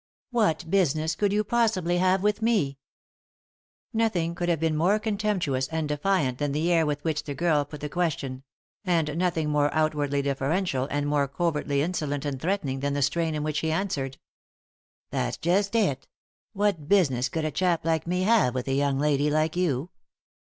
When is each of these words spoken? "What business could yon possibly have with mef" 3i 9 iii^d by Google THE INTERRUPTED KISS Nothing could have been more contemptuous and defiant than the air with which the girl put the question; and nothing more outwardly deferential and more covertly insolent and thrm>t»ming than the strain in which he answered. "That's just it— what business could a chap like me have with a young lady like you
"What 0.31 0.65
business 0.67 1.13
could 1.13 1.31
yon 1.31 1.43
possibly 1.43 1.99
have 1.99 2.23
with 2.23 2.41
mef" 2.41 2.41
3i 2.41 2.43
9 2.43 2.55
iii^d 2.55 2.73
by 2.73 2.73
Google 2.73 2.79
THE 2.81 3.69
INTERRUPTED 3.69 3.77
KISS 3.77 3.97
Nothing 4.15 4.35
could 4.35 4.49
have 4.49 4.59
been 4.59 4.75
more 4.77 4.97
contemptuous 4.99 5.67
and 5.67 5.87
defiant 5.89 6.37
than 6.39 6.51
the 6.53 6.71
air 6.71 6.85
with 6.87 7.03
which 7.03 7.23
the 7.25 7.35
girl 7.35 7.65
put 7.65 7.81
the 7.81 7.87
question; 7.89 8.43
and 8.83 9.15
nothing 9.15 9.49
more 9.51 9.71
outwardly 9.71 10.23
deferential 10.23 10.87
and 10.89 11.05
more 11.05 11.27
covertly 11.27 11.83
insolent 11.83 12.25
and 12.25 12.39
thrm>t»ming 12.39 12.79
than 12.79 12.95
the 12.95 13.03
strain 13.03 13.35
in 13.35 13.43
which 13.43 13.59
he 13.59 13.71
answered. 13.71 14.17
"That's 15.11 15.37
just 15.37 15.75
it— 15.75 16.07
what 16.53 16.89
business 16.89 17.29
could 17.29 17.45
a 17.45 17.51
chap 17.51 17.85
like 17.85 18.07
me 18.07 18.23
have 18.23 18.55
with 18.55 18.67
a 18.67 18.73
young 18.73 18.97
lady 18.97 19.29
like 19.29 19.55
you 19.55 19.91